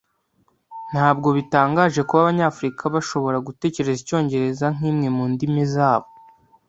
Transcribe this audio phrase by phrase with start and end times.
[0.91, 6.07] Ntabwo bitangaje kuba Abanyafurika bashobora gutekereza icyongereza nkimwe mundimi zabo